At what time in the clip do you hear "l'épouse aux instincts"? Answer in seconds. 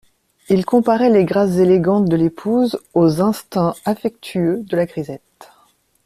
2.15-3.75